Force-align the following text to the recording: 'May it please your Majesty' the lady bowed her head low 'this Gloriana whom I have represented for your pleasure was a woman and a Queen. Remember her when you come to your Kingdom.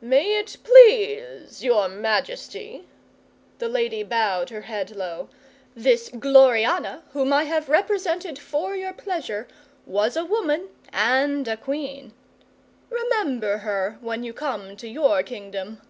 'May 0.00 0.38
it 0.38 0.56
please 0.64 1.62
your 1.62 1.90
Majesty' 1.90 2.88
the 3.58 3.68
lady 3.68 4.02
bowed 4.02 4.48
her 4.48 4.62
head 4.62 4.96
low 4.96 5.28
'this 5.76 6.08
Gloriana 6.08 7.02
whom 7.12 7.34
I 7.34 7.44
have 7.44 7.68
represented 7.68 8.38
for 8.38 8.74
your 8.74 8.94
pleasure 8.94 9.46
was 9.84 10.16
a 10.16 10.24
woman 10.24 10.70
and 10.90 11.46
a 11.46 11.58
Queen. 11.58 12.14
Remember 12.88 13.58
her 13.58 13.98
when 14.00 14.24
you 14.24 14.32
come 14.32 14.74
to 14.78 14.88
your 14.88 15.22
Kingdom. 15.22 15.82